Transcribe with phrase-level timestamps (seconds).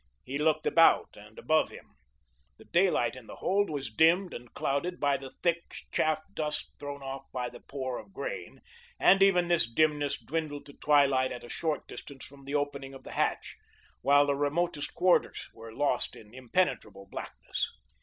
[0.23, 1.93] He looked about and above him.
[2.57, 7.03] The daylight in the hold was dimmed and clouded by the thick, chaff dust thrown
[7.03, 8.61] off by the pour of grain,
[8.99, 13.03] and even this dimness dwindled to twilight at a short distance from the opening of
[13.03, 13.57] the hatch,
[14.01, 17.69] while the remotest quarters were lost in impenetrable blackness.